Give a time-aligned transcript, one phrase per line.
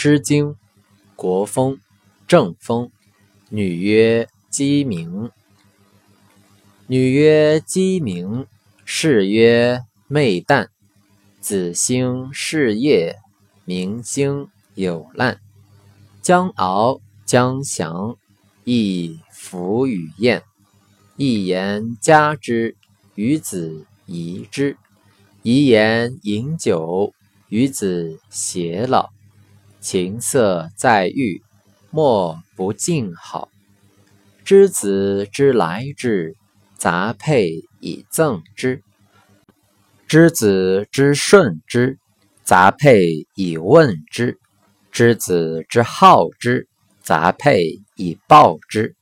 [0.00, 0.50] 诗经·
[1.16, 1.74] 国风·
[2.28, 2.92] 正风。
[3.48, 5.32] 女曰鸡鸣。
[6.86, 8.46] 女曰鸡鸣，
[8.84, 10.68] 士曰昧旦。
[11.40, 13.16] 子兴事业，
[13.64, 15.40] 明星有难。
[16.22, 18.16] 将敖将降，
[18.62, 20.44] 亦弗与燕。
[21.16, 22.76] 一言加之，
[23.16, 24.76] 与子宜之。
[25.42, 27.12] 一言饮酒，
[27.48, 29.10] 与子偕老。
[29.80, 31.42] 琴瑟在御，
[31.90, 33.48] 莫不静好。
[34.44, 36.34] 知子之来之，
[36.76, 38.80] 杂佩以赠之；
[40.06, 41.98] 知子之顺之，
[42.42, 44.38] 杂佩以问之；
[44.90, 46.66] 知子之好之，
[47.02, 48.96] 杂佩以报之。